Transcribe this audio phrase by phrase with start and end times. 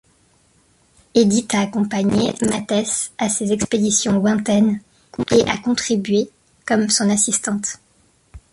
[1.13, 4.81] Edith a accompagné Matthes à ses expéditions lointaines
[5.29, 6.31] et a contribué
[6.65, 7.77] comme son assistante.